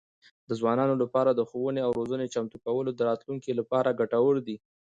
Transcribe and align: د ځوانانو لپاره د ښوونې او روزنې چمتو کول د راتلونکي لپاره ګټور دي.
د 0.47 0.49
ځوانانو 0.59 0.95
لپاره 1.03 1.31
د 1.33 1.41
ښوونې 1.49 1.81
او 1.83 1.91
روزنې 1.99 2.27
چمتو 2.33 2.57
کول 2.65 2.85
د 2.93 2.99
راتلونکي 3.09 3.51
لپاره 3.59 3.97
ګټور 3.99 4.35
دي. 4.47 4.57